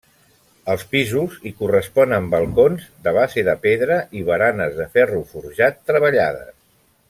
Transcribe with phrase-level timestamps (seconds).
[0.75, 6.53] Els pisos hi corresponen balcons, de base de pedra i baranes de ferro forjat treballades.